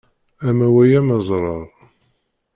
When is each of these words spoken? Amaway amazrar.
Amaway 0.47 0.93
amazrar. 1.01 1.61